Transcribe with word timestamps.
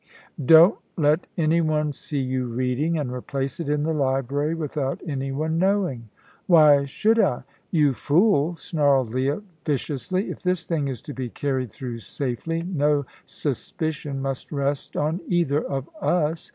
"Don't 0.43 0.79
let 0.97 1.27
any 1.37 1.61
one 1.61 1.93
see 1.93 2.17
you 2.21 2.47
reading, 2.47 2.97
and 2.97 3.13
replace 3.13 3.59
it 3.59 3.69
in 3.69 3.83
the 3.83 3.93
library 3.93 4.55
without 4.55 4.99
any 5.07 5.31
one 5.31 5.59
knowing." 5.59 6.09
"Why 6.47 6.85
should 6.85 7.19
I?" 7.19 7.43
"You 7.69 7.93
fool," 7.93 8.55
snarled 8.55 9.13
Leah, 9.13 9.43
viciously; 9.63 10.31
"if 10.31 10.41
this 10.41 10.65
thing 10.65 10.87
is 10.87 11.03
to 11.03 11.13
be 11.13 11.29
carried 11.29 11.71
through 11.71 11.99
safely, 11.99 12.63
no 12.63 13.05
suspicion 13.27 14.23
must 14.23 14.51
rest 14.51 14.97
on 14.97 15.21
either 15.27 15.63
of 15.63 15.87
us. 16.01 16.49